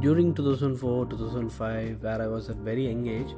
during 0.00 0.34
2004 0.34 1.06
2005 1.06 2.02
where 2.02 2.22
i 2.22 2.26
was 2.26 2.48
at 2.50 2.56
very 2.56 2.86
young 2.88 3.06
age 3.06 3.34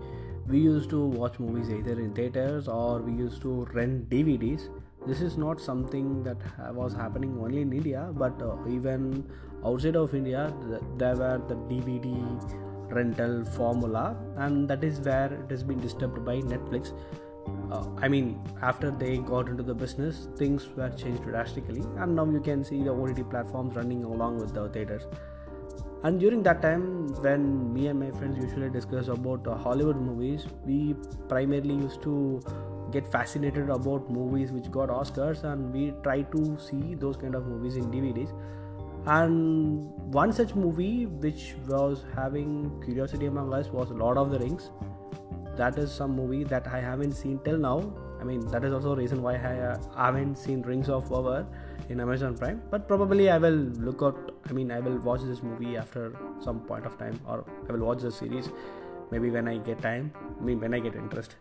we 0.47 0.59
used 0.59 0.91
to 0.91 1.05
watch 1.05 1.39
movies 1.39 1.71
either 1.71 1.99
in 2.05 2.13
theaters 2.15 2.69
or 2.69 3.01
we 3.01 3.13
used 3.13 3.41
to 3.43 3.67
rent 3.73 4.09
dvds 4.11 4.69
this 5.07 5.21
is 5.21 5.37
not 5.37 5.61
something 5.61 6.23
that 6.23 6.37
was 6.75 6.93
happening 6.93 7.39
only 7.41 7.63
in 7.63 7.73
india 7.73 8.09
but 8.15 8.43
uh, 8.43 8.57
even 8.69 9.25
outside 9.65 9.97
of 9.97 10.15
india 10.15 10.53
there 10.97 11.17
were 11.17 11.39
the 11.49 11.57
dvd 11.71 12.17
rental 12.93 13.45
formula 13.45 14.17
and 14.37 14.69
that 14.69 14.85
is 14.85 15.01
where 15.01 15.33
it 15.33 15.51
has 15.51 15.63
been 15.63 15.81
disturbed 15.81 16.25
by 16.25 16.37
netflix. 16.41 16.93
Uh, 17.71 17.85
I 17.99 18.09
mean, 18.09 18.41
after 18.63 18.91
they 18.91 19.19
got 19.19 19.49
into 19.49 19.63
the 19.63 19.75
business, 19.75 20.29
things 20.37 20.69
were 20.77 20.91
changed 20.91 21.23
drastically, 21.23 21.83
and 21.99 22.15
now 22.15 22.25
you 22.25 22.41
can 22.41 22.65
see 22.65 22.83
the 22.83 22.93
OTT 22.93 23.29
platforms 23.31 23.77
running 23.77 24.05
along 24.05 24.39
with 24.39 24.55
the 24.55 24.69
theaters 24.69 25.07
and 26.03 26.19
during 26.19 26.43
that 26.43 26.63
time 26.63 27.09
when 27.23 27.73
me 27.73 27.89
and 27.89 28.01
my 28.01 28.11
friends 28.11 28.39
usually 28.43 28.71
discuss 28.71 29.09
about 29.09 29.47
uh, 29.47 29.57
hollywood 29.57 29.97
movies 29.97 30.47
we 30.65 30.95
primarily 31.29 31.75
used 31.75 32.03
to 32.03 32.41
get 32.91 33.07
fascinated 33.07 33.69
about 33.71 34.11
movies 34.11 34.51
which 34.53 34.71
got 34.71 34.89
oscars 34.89 35.45
and 35.45 35.73
we 35.73 35.93
try 36.03 36.23
to 36.23 36.57
see 36.59 36.95
those 36.95 37.17
kind 37.17 37.35
of 37.35 37.47
movies 37.47 37.77
in 37.77 37.85
dvds 37.91 38.33
and 39.07 39.91
one 40.13 40.33
such 40.33 40.55
movie 40.55 41.07
which 41.07 41.55
was 41.67 42.05
having 42.15 42.71
curiosity 42.85 43.27
among 43.27 43.53
us 43.55 43.69
was 43.69 43.91
lord 43.91 44.19
of 44.19 44.31
the 44.31 44.39
rings. 44.39 44.71
That 45.57 45.79
is 45.79 45.91
some 45.91 46.15
movie 46.15 46.45
that 46.45 46.67
i 46.67 46.81
haven't 46.81 47.13
seen 47.13 47.41
till 47.45 47.57
now. 47.57 47.93
I 48.21 48.25
mean 48.25 48.47
that 48.49 48.65
is 48.65 48.73
also 48.73 48.93
a 48.93 48.97
reason 48.97 49.23
why 49.23 49.37
i 49.37 49.59
uh, 49.59 49.79
haven't 49.97 50.37
seen 50.37 50.63
rings 50.63 50.89
of 50.91 51.09
power 51.09 51.47
in 51.91 52.01
Amazon 52.01 52.37
Prime. 52.37 52.63
But 52.71 52.89
probably 52.89 53.31
I 53.31 53.39
will 53.39 53.61
look 53.89 54.03
out. 54.03 54.35
I 54.49 54.53
mean, 54.53 54.71
I 54.71 54.81
will 54.81 54.99
watch 54.99 55.23
this 55.23 55.43
movie 55.43 55.77
after 55.77 56.17
some 56.41 56.61
point 56.61 56.87
of 56.87 56.99
time, 56.99 57.21
or 57.27 57.45
I 57.69 57.73
will 57.73 57.87
watch 57.87 58.03
the 58.03 58.13
series 58.13 58.51
maybe 59.11 59.31
when 59.31 59.49
I 59.49 59.59
get 59.59 59.83
time. 59.83 60.13
I 60.41 60.43
mean, 60.43 60.61
when 60.61 60.73
I 60.73 60.79
get 60.79 60.95
interest. 60.95 61.37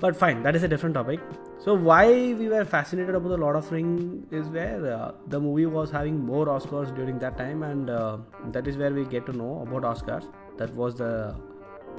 But 0.00 0.16
fine, 0.16 0.42
that 0.42 0.56
is 0.56 0.62
a 0.62 0.68
different 0.68 0.94
topic. 0.94 1.20
So 1.64 1.74
why 1.74 2.06
we 2.34 2.48
were 2.48 2.64
fascinated 2.64 3.14
about 3.14 3.28
the 3.28 3.36
Lord 3.36 3.56
of 3.56 3.70
Ring 3.70 4.26
is 4.30 4.48
where 4.48 4.92
uh, 4.92 5.12
the 5.28 5.38
movie 5.40 5.66
was 5.66 5.90
having 5.90 6.18
more 6.18 6.46
Oscars 6.46 6.94
during 6.94 7.18
that 7.18 7.36
time, 7.36 7.62
and 7.62 7.90
uh, 7.90 8.18
that 8.52 8.66
is 8.66 8.76
where 8.76 8.92
we 8.92 9.04
get 9.04 9.26
to 9.26 9.32
know 9.32 9.52
about 9.66 9.82
Oscars. 9.82 10.26
That 10.56 10.74
was 10.74 10.96
the 10.96 11.36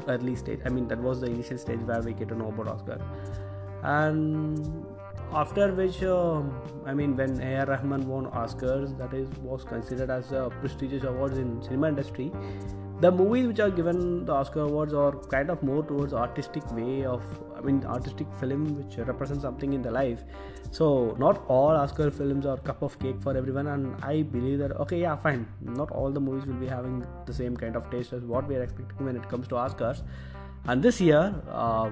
early 0.08 0.36
stage. 0.36 0.60
I 0.66 0.70
mean, 0.70 0.88
that 0.88 1.00
was 1.00 1.22
the 1.22 1.28
initial 1.28 1.58
stage 1.58 1.80
where 1.82 2.02
we 2.02 2.14
get 2.14 2.30
to 2.30 2.36
know 2.36 2.50
about 2.50 2.67
Oscar. 2.67 3.00
And 3.84 4.86
after 5.36 5.72
which 5.73 6.03
uh, 6.03 6.42
i 6.86 6.94
mean 6.94 7.16
when 7.16 7.42
ar 7.42 7.66
rahman 7.66 8.08
won 8.08 8.26
oscars 8.42 8.98
that 8.98 9.14
is 9.14 9.30
was 9.52 9.64
considered 9.64 10.09
as 10.09 10.31
a 10.31 10.50
prestigious 10.59 11.03
awards 11.03 11.38
in 11.38 11.62
cinema 11.62 11.88
industry 11.88 12.31
the 13.02 13.12
movies 13.12 13.48
which 13.48 13.59
are 13.59 13.70
given 13.70 14.26
the 14.26 14.31
oscar 14.31 14.61
awards 14.61 14.94
are 14.94 15.11
kind 15.31 15.50
of 15.50 15.64
more 15.64 15.84
towards 15.84 16.14
artistic 16.14 16.70
way 16.72 17.06
of 17.14 17.23
i 17.58 17.61
mean 17.61 17.84
artistic 17.95 18.28
film 18.42 18.61
which 18.78 18.98
represents 19.08 19.44
something 19.44 19.73
in 19.73 19.81
the 19.81 19.92
life. 19.92 20.23
So 20.72 21.16
not 21.20 21.44
all 21.48 21.76
oscar 21.81 22.09
films 22.11 22.45
are 22.45 22.58
cup 22.58 22.81
of 22.81 22.98
cake 23.00 23.20
for 23.26 23.36
everyone 23.38 23.67
and 23.73 24.04
i 24.04 24.22
believe 24.22 24.59
that 24.59 24.72
okay 24.86 25.02
yeah 25.02 25.16
fine. 25.17 25.45
Not 25.61 25.92
all 25.92 26.11
the 26.11 26.20
movies 26.20 26.45
will 26.45 26.61
be 26.66 26.67
having 26.67 27.06
the 27.26 27.34
same 27.34 27.58
kind 27.58 27.76
of 27.76 27.89
taste 27.92 28.14
as 28.14 28.23
what 28.23 28.48
we 28.48 28.56
are 28.56 28.64
expecting 28.64 29.06
when 29.06 29.16
it 29.16 29.30
comes 29.30 29.48
to 29.50 29.56
oscars. 29.56 30.02
And 30.66 30.81
this 30.81 31.02
year 31.02 31.36
uh, 31.52 31.89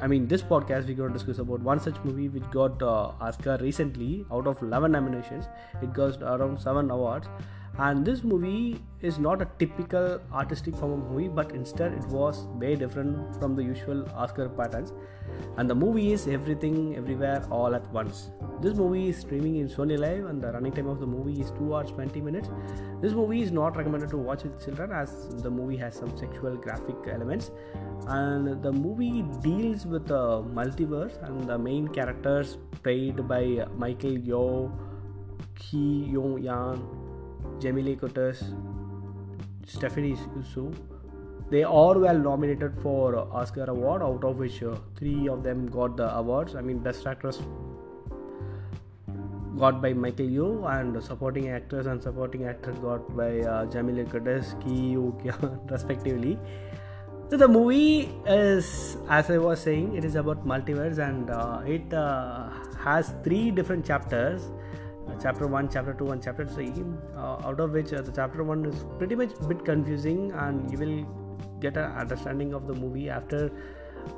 I 0.00 0.06
mean, 0.06 0.26
this 0.28 0.42
podcast 0.42 0.86
we're 0.86 0.94
going 0.94 1.12
to 1.12 1.18
discuss 1.18 1.38
about 1.38 1.60
one 1.60 1.80
such 1.80 1.96
movie 2.04 2.28
which 2.28 2.48
got 2.50 2.82
uh, 2.82 3.12
Oscar 3.20 3.58
recently. 3.60 4.24
Out 4.30 4.46
of 4.46 4.60
11 4.62 4.92
nominations, 4.92 5.46
it 5.82 5.92
got 5.92 6.20
around 6.22 6.60
seven 6.60 6.90
awards. 6.90 7.28
And 7.76 8.04
this 8.04 8.22
movie 8.22 8.80
is 9.02 9.18
not 9.18 9.42
a 9.42 9.48
typical 9.58 10.20
artistic 10.32 10.76
form 10.76 10.92
of 10.92 11.10
movie, 11.10 11.26
but 11.26 11.50
instead 11.50 11.92
it 11.92 12.06
was 12.06 12.46
very 12.56 12.76
different 12.76 13.34
from 13.40 13.56
the 13.56 13.64
usual 13.64 14.08
Oscar 14.14 14.48
patterns. 14.48 14.92
And 15.56 15.68
the 15.68 15.74
movie 15.74 16.12
is 16.12 16.28
everything, 16.28 16.96
everywhere, 16.96 17.44
all 17.50 17.74
at 17.74 17.90
once. 17.92 18.30
This 18.60 18.74
movie 18.74 19.08
is 19.08 19.18
streaming 19.18 19.56
in 19.56 19.68
Sony 19.68 19.98
Liv, 19.98 20.26
and 20.26 20.40
the 20.40 20.52
running 20.52 20.72
time 20.72 20.86
of 20.86 21.00
the 21.00 21.06
movie 21.06 21.40
is 21.40 21.50
2 21.50 21.74
hours 21.74 21.90
20 21.90 22.20
minutes. 22.20 22.48
This 23.00 23.12
movie 23.12 23.42
is 23.42 23.50
not 23.50 23.76
recommended 23.76 24.10
to 24.10 24.18
watch 24.18 24.44
with 24.44 24.64
children 24.64 24.92
as 24.92 25.34
the 25.42 25.50
movie 25.50 25.76
has 25.76 25.96
some 25.96 26.16
sexual 26.16 26.56
graphic 26.56 26.96
elements. 27.10 27.50
And 28.06 28.62
the 28.62 28.70
movie 28.70 29.22
deals 29.42 29.84
with 29.84 30.06
the 30.06 30.42
multiverse, 30.42 31.20
and 31.26 31.48
the 31.48 31.58
main 31.58 31.88
characters 31.88 32.58
played 32.84 33.26
by 33.26 33.66
Michelle 33.76 34.12
Yeoh, 34.12 34.70
Ki 35.56 36.08
Yong 36.12 36.42
Yan, 36.42 37.03
Jamie 37.60 37.82
Lee 37.82 37.96
Curtis, 37.96 38.42
Stephanie 39.66 40.16
Hsu. 40.42 40.72
They 41.50 41.64
all 41.64 41.94
were 41.94 42.12
nominated 42.12 42.76
for 42.78 43.16
Oscar 43.16 43.64
award, 43.64 44.02
out 44.02 44.24
of 44.24 44.38
which 44.38 44.62
uh, 44.62 44.76
three 44.96 45.28
of 45.28 45.42
them 45.42 45.66
got 45.66 45.96
the 45.96 46.14
awards. 46.16 46.54
I 46.54 46.62
mean, 46.62 46.78
Best 46.78 47.06
Actress 47.06 47.40
got 49.58 49.80
by 49.80 49.92
Michelle 49.92 50.26
Yeoh, 50.26 50.80
and 50.80 51.02
supporting 51.02 51.48
actress 51.48 51.86
and 51.86 52.02
supporting 52.02 52.44
actor 52.44 52.72
got 52.72 53.16
by 53.16 53.40
uh, 53.40 53.66
Jamie 53.66 53.92
Lee 53.92 54.04
Curtis, 54.04 54.54
Ki 54.64 54.96
respectively. 55.70 56.38
So 57.30 57.36
the 57.36 57.48
movie 57.48 58.10
is, 58.26 58.96
as 59.08 59.30
I 59.30 59.38
was 59.38 59.60
saying, 59.60 59.96
it 59.96 60.04
is 60.04 60.14
about 60.14 60.46
multiverse, 60.46 60.98
and 60.98 61.30
uh, 61.30 61.60
it 61.66 61.92
uh, 61.92 62.50
has 62.78 63.14
three 63.22 63.50
different 63.50 63.84
chapters 63.84 64.42
chapter 65.20 65.46
1 65.46 65.68
chapter 65.70 65.94
2 65.94 66.10
and 66.12 66.22
chapter 66.22 66.44
3 66.44 66.72
uh, 67.16 67.36
out 67.48 67.60
of 67.60 67.72
which 67.72 67.92
uh, 67.92 68.02
the 68.02 68.12
chapter 68.12 68.44
1 68.44 68.66
is 68.66 68.84
pretty 68.98 69.14
much 69.14 69.30
bit 69.48 69.64
confusing 69.64 70.32
and 70.32 70.70
you 70.70 70.78
will 70.78 71.06
get 71.60 71.76
an 71.76 71.90
understanding 71.92 72.52
of 72.54 72.66
the 72.66 72.74
movie 72.74 73.08
after 73.08 73.50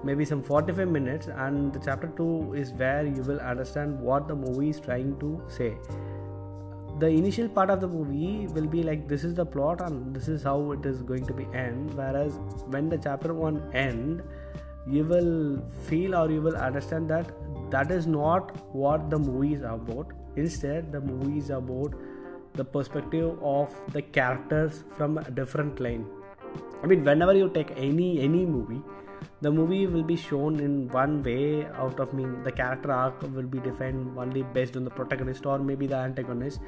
maybe 0.03 0.25
some 0.25 0.43
45 0.43 0.89
minutes 0.89 1.29
and 1.29 1.73
the 1.73 1.79
chapter 1.79 2.09
2 2.17 2.55
is 2.55 2.73
where 2.73 3.07
you 3.07 3.23
will 3.23 3.41
understand 3.41 4.01
what 4.01 4.27
the 4.29 4.35
movie 4.35 4.71
is 4.71 4.81
trying 4.81 5.19
to 5.21 5.41
say. 5.49 5.77
The 6.99 7.09
initial 7.09 7.49
part 7.49 7.71
of 7.71 7.81
the 7.81 7.89
movie 7.89 8.47
will 8.49 8.67
be 8.67 8.83
like 8.83 9.07
this 9.07 9.23
is 9.23 9.35
the 9.35 9.45
plot 9.45 9.83
and 9.83 10.15
this 10.17 10.29
is 10.29 10.43
how 10.43 10.73
it 10.73 10.87
is 10.87 11.03
going 11.03 11.27
to 11.27 11.35
be 11.35 11.47
end 11.53 11.95
whereas 11.95 12.39
when 12.67 12.89
the 12.89 12.97
chapter 12.97 13.35
1 13.35 13.71
end 13.75 14.23
you 14.87 15.05
will 15.05 15.63
feel 15.89 16.15
or 16.15 16.31
you 16.31 16.41
will 16.41 16.57
understand 16.57 17.11
that 17.11 17.31
that 17.71 17.91
is 17.91 18.07
not 18.07 18.57
what 18.75 19.11
the 19.11 19.19
movie 19.19 19.55
is 19.55 19.63
about 19.63 20.13
Instead, 20.37 20.93
the 20.93 21.01
movie 21.01 21.39
is 21.39 21.51
about 21.51 21.95
the 22.55 22.65
perspective 22.65 23.39
of 23.43 23.75
the 23.93 24.03
characters 24.03 24.85
from 24.97 25.19
a 25.19 25.31
different 25.31 25.81
line. 25.81 26.07
I 26.83 26.87
mean, 26.87 27.05
whenever 27.05 27.35
you 27.35 27.49
take 27.51 27.73
any 27.77 28.21
any 28.21 28.47
movie, 28.47 28.83
the 29.41 29.51
movie 29.51 29.87
will 29.87 30.03
be 30.03 30.17
shown 30.17 30.61
in 30.61 30.89
one 30.89 31.23
way. 31.23 31.67
Out 31.67 32.01
of 32.01 32.13
mean, 32.15 32.43
the 32.43 32.53
character 32.53 32.93
arc 32.93 33.23
will 33.23 33.51
be 33.57 33.59
defined 33.59 34.19
only 34.19 34.43
based 34.43 34.77
on 34.77 34.85
the 34.85 34.91
protagonist 34.91 35.47
or 35.47 35.59
maybe 35.59 35.87
the 35.87 35.97
antagonist, 35.97 36.61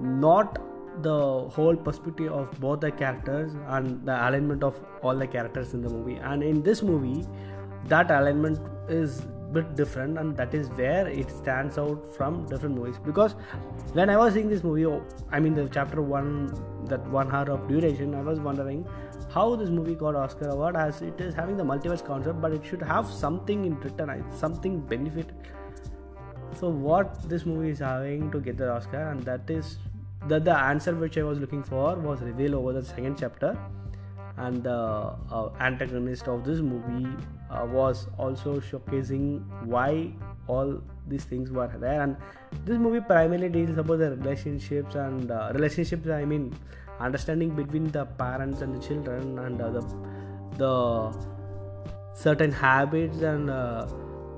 not 0.00 0.58
the 1.02 1.48
whole 1.56 1.76
perspective 1.76 2.32
of 2.32 2.50
both 2.60 2.80
the 2.80 2.90
characters 2.90 3.52
and 3.68 4.04
the 4.04 4.12
alignment 4.28 4.62
of 4.62 4.80
all 5.02 5.16
the 5.16 5.26
characters 5.26 5.72
in 5.74 5.82
the 5.82 5.88
movie. 5.88 6.16
And 6.16 6.42
in 6.42 6.62
this 6.62 6.82
movie, 6.82 7.26
that 7.86 8.10
alignment 8.10 8.58
is 8.88 9.22
bit 9.52 9.74
different 9.76 10.18
and 10.18 10.36
that 10.36 10.54
is 10.54 10.68
where 10.70 11.06
it 11.08 11.30
stands 11.30 11.78
out 11.78 12.06
from 12.16 12.46
different 12.46 12.76
movies. 12.76 12.96
Because 13.04 13.34
when 13.92 14.08
i 14.10 14.16
was 14.16 14.34
seeing 14.34 14.48
this 14.48 14.62
movie 14.62 14.86
oh, 14.86 15.02
i 15.32 15.40
mean 15.40 15.54
the 15.54 15.68
chapter 15.68 16.00
one 16.00 16.46
that 16.86 17.06
one 17.08 17.30
hour 17.32 17.50
of 17.50 17.66
duration 17.68 18.14
i 18.14 18.22
was 18.22 18.38
wondering 18.38 18.86
how 19.34 19.56
this 19.56 19.68
movie 19.68 19.94
got 19.94 20.14
oscar 20.14 20.48
award 20.50 20.76
as 20.76 21.02
it 21.02 21.20
is 21.20 21.34
having 21.34 21.56
the 21.56 21.64
multiverse 21.64 22.04
concept 22.04 22.40
but 22.40 22.52
it 22.52 22.64
should 22.64 22.82
have 22.82 23.08
something 23.08 23.64
in 23.64 23.78
return 23.80 24.24
something 24.36 24.80
benefit. 24.80 25.30
So 26.58 26.68
what 26.68 27.28
this 27.28 27.46
movie 27.46 27.70
is 27.70 27.78
having 27.78 28.30
to 28.32 28.40
get 28.40 28.58
the 28.58 28.72
oscar 28.72 29.10
and 29.10 29.22
that 29.24 29.48
is 29.48 29.78
that 30.28 30.44
the 30.44 30.56
answer 30.56 30.94
which 30.94 31.16
i 31.18 31.22
was 31.22 31.38
looking 31.38 31.62
for 31.62 31.96
was 31.96 32.20
revealed 32.20 32.54
over 32.54 32.72
the 32.72 32.84
second 32.84 33.16
chapter 33.18 33.56
and 34.46 34.64
the 34.64 34.80
uh, 35.36 35.50
antagonist 35.60 36.28
of 36.28 36.44
this 36.44 36.60
movie 36.60 37.08
uh, 37.50 37.66
was 37.66 38.06
also 38.18 38.60
showcasing 38.60 39.42
why 39.64 40.12
all 40.46 40.80
these 41.08 41.24
things 41.24 41.50
were 41.50 41.70
there. 41.78 42.02
And 42.02 42.16
this 42.64 42.78
movie 42.78 43.00
primarily 43.00 43.48
deals 43.48 43.78
about 43.78 43.98
the 43.98 44.10
relationships 44.16 44.94
and 44.94 45.30
uh, 45.30 45.50
relationships 45.54 46.08
i 46.08 46.24
mean 46.24 46.54
understanding 47.00 47.50
between 47.60 47.90
the 47.96 48.04
parents 48.22 48.60
and 48.60 48.74
the 48.76 48.82
children 48.86 49.38
and 49.38 49.60
uh, 49.60 49.70
the 49.70 49.82
the 50.62 50.72
certain 52.14 52.52
habits 52.52 53.20
and 53.32 53.50
uh, 53.50 53.86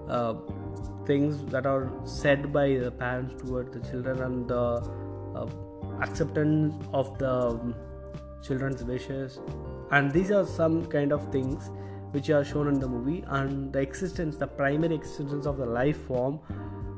uh, 0.09 0.35
things 1.07 1.45
that 1.53 1.67
are 1.67 1.91
said 2.05 2.53
by 2.53 2.67
the 2.85 2.91
parents 2.91 3.35
toward 3.43 3.73
the 3.73 3.81
children 3.91 4.23
and 4.23 4.49
the 4.49 4.65
acceptance 6.01 6.75
of 6.93 7.19
the 7.19 7.35
children's 8.43 8.85
wishes. 8.85 9.41
And 9.91 10.11
these 10.11 10.31
are 10.31 10.45
some 10.47 10.87
kind 10.87 11.13
of 11.13 11.31
things 11.33 11.71
which 12.13 12.29
are 12.31 12.45
shown 12.45 12.69
in 12.69 12.79
the 12.79 12.89
movie. 12.89 13.25
And 13.27 13.73
the 13.73 13.81
existence 13.81 14.37
the 14.37 14.47
primary 14.47 14.95
existence 14.95 15.47
of 15.47 15.57
the 15.57 15.67
life 15.67 16.07
form 16.07 16.41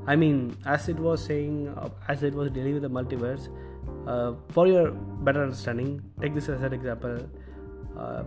i 0.06 0.14
mean 0.14 0.54
as 0.66 0.88
it 0.90 0.98
was 0.98 1.24
saying 1.24 1.68
uh, 1.78 1.88
as 2.08 2.22
it 2.22 2.34
was 2.34 2.50
dealing 2.50 2.74
with 2.74 2.82
the 2.82 2.90
multiverse 2.90 3.48
uh, 4.06 4.34
for 4.50 4.66
your 4.66 4.90
better 4.90 5.42
understanding 5.42 6.02
take 6.20 6.34
this 6.34 6.48
as 6.48 6.60
an 6.62 6.72
example. 6.72 7.18
Uh, 7.96 8.24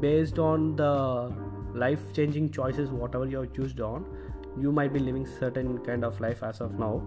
based 0.00 0.38
on 0.38 0.74
the 0.76 1.32
life 1.72 2.12
changing 2.12 2.50
choices 2.50 2.90
whatever 2.90 3.26
you 3.26 3.36
have 3.38 3.52
chosen 3.52 3.80
on 3.80 4.04
you 4.58 4.72
might 4.72 4.92
be 4.92 4.98
living 4.98 5.26
certain 5.26 5.78
kind 5.84 6.04
of 6.04 6.18
life 6.20 6.42
as 6.42 6.60
of 6.60 6.78
now. 6.78 7.02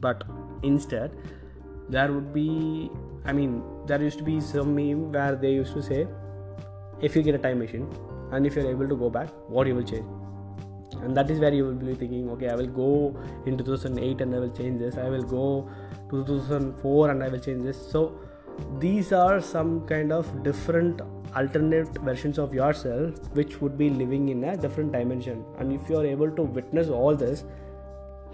But 0.00 0.24
instead 0.62 1.16
there 1.88 2.12
would 2.12 2.32
be 2.32 2.90
i 3.26 3.32
mean 3.32 3.62
there 3.86 4.02
used 4.02 4.18
to 4.18 4.24
be 4.24 4.40
some 4.40 4.74
meme 4.74 5.10
where 5.12 5.36
they 5.36 5.52
used 5.52 5.74
to 5.74 5.82
say 5.82 6.06
if 7.00 7.14
you 7.14 7.22
get 7.22 7.34
a 7.34 7.38
time 7.38 7.58
machine 7.58 7.88
and 8.32 8.46
if 8.46 8.56
you're 8.56 8.70
able 8.70 8.88
to 8.88 8.96
go 8.96 9.10
back 9.10 9.28
what 9.48 9.66
you 9.66 9.74
will 9.74 9.84
change? 9.84 10.06
And 11.02 11.16
that 11.16 11.30
is 11.30 11.38
where 11.40 11.52
you 11.52 11.64
will 11.64 11.74
be 11.74 11.94
thinking 11.94 12.30
okay 12.30 12.48
i 12.48 12.54
will 12.54 12.66
go 12.66 13.14
in 13.44 13.58
2008 13.58 14.20
and 14.20 14.34
i 14.34 14.38
will 14.38 14.50
change 14.50 14.80
this. 14.80 14.96
I 14.96 15.08
will 15.08 15.22
go 15.22 15.68
to 16.10 16.24
2004 16.24 17.10
and 17.10 17.22
i 17.22 17.28
will 17.28 17.38
change 17.38 17.64
this. 17.64 17.90
So 17.90 18.18
these 18.78 19.12
are 19.12 19.40
some 19.40 19.86
kind 19.86 20.12
of 20.12 20.42
different 20.42 21.02
alternate 21.34 21.98
versions 21.98 22.38
of 22.38 22.54
yourself 22.54 23.14
which 23.34 23.60
would 23.60 23.76
be 23.76 23.90
living 23.90 24.28
in 24.30 24.44
a 24.44 24.56
different 24.56 24.92
dimension. 24.92 25.44
And 25.58 25.72
if 25.72 25.88
you 25.90 25.98
are 25.98 26.06
able 26.06 26.30
to 26.30 26.42
witness 26.42 26.88
all 26.88 27.14
this 27.14 27.44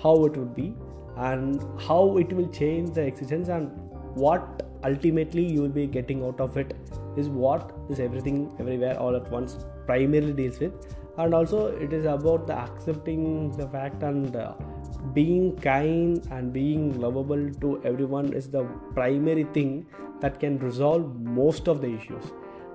how 0.02 0.24
it 0.24 0.36
would 0.36 0.54
be 0.54 0.74
and 1.16 1.62
how 1.80 2.16
it 2.16 2.32
will 2.32 2.48
change 2.48 2.94
the 2.94 3.02
existence 3.02 3.48
and 3.48 3.70
what 4.14 4.62
ultimately 4.84 5.44
you 5.44 5.62
will 5.62 5.76
be 5.80 5.86
getting 5.86 6.24
out 6.24 6.40
of 6.40 6.56
it 6.56 6.74
is 7.16 7.28
what 7.28 7.72
is 7.90 8.00
everything 8.00 8.54
everywhere 8.58 8.98
all 8.98 9.14
at 9.16 9.30
once 9.30 9.64
primarily 9.86 10.32
deals 10.32 10.58
with. 10.58 10.72
And 11.18 11.34
also 11.34 11.66
it 11.76 11.92
is 11.92 12.06
about 12.06 12.46
the 12.46 12.56
accepting 12.56 13.50
the 13.52 13.68
fact 13.68 14.02
and 14.02 14.34
uh, 14.34 14.54
being 15.12 15.56
kind 15.56 16.26
and 16.30 16.52
being 16.52 17.00
lovable 17.00 17.50
to 17.60 17.82
everyone 17.84 18.32
is 18.32 18.48
the 18.48 18.64
primary 18.94 19.44
thing 19.44 19.86
that 20.20 20.40
can 20.40 20.58
resolve 20.58 21.14
most 21.20 21.68
of 21.68 21.80
the 21.80 21.88
issues. 21.88 22.24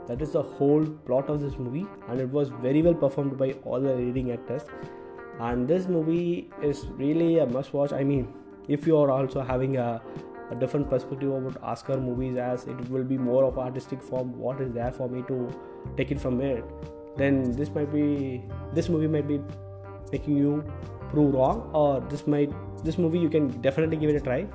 That 0.07 0.21
is 0.21 0.31
the 0.31 0.43
whole 0.43 0.85
plot 0.85 1.29
of 1.29 1.41
this 1.41 1.57
movie 1.57 1.87
and 2.09 2.19
it 2.19 2.29
was 2.29 2.49
very 2.49 2.81
well 2.81 2.93
performed 2.93 3.37
by 3.37 3.53
all 3.63 3.81
the 3.81 3.95
leading 3.95 4.31
actors. 4.31 4.63
And 5.39 5.67
this 5.67 5.87
movie 5.87 6.49
is 6.61 6.85
really 6.91 7.39
a 7.39 7.45
must 7.45 7.73
watch. 7.73 7.91
I 7.91 8.03
mean 8.03 8.33
if 8.67 8.85
you 8.85 8.97
are 8.97 9.09
also 9.09 9.41
having 9.41 9.77
a, 9.77 10.01
a 10.51 10.55
different 10.55 10.89
perspective 10.89 11.31
about 11.31 11.61
oscar 11.61 11.97
movies 11.97 12.37
as 12.37 12.65
it 12.65 12.89
will 12.89 13.03
be 13.03 13.17
more 13.17 13.43
of 13.43 13.57
artistic 13.59 14.01
form. 14.01 14.37
What 14.37 14.61
is 14.61 14.71
there 14.73 14.91
for 14.91 15.09
me 15.09 15.23
to 15.27 15.49
take 15.97 16.11
it 16.11 16.19
from 16.19 16.41
it? 16.41 16.63
Then 17.17 17.51
this 17.51 17.69
might 17.69 17.91
be 17.91 18.43
this 18.73 18.89
movie 18.89 19.07
might 19.07 19.27
be 19.27 19.41
making 20.11 20.37
you 20.37 20.63
prove 21.09 21.33
wrong 21.33 21.69
or 21.73 21.99
this 22.09 22.27
might 22.27 22.51
this 22.83 22.97
movie 22.97 23.19
you 23.19 23.29
can 23.29 23.49
definitely 23.61 23.97
give 23.97 24.09
it 24.09 24.15
a 24.15 24.21
try. 24.21 24.45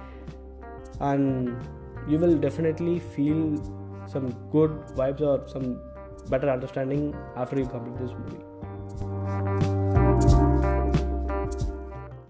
And 1.00 1.56
you 2.08 2.18
will 2.18 2.36
definitely 2.36 3.00
feel 3.00 3.56
some 4.06 4.30
good 4.50 4.70
vibes 4.96 5.20
or 5.20 5.46
some 5.48 5.80
better 6.28 6.50
understanding 6.50 7.14
after 7.36 7.58
you 7.58 7.66
complete 7.66 7.98
this 7.98 8.10
movie 8.12 8.51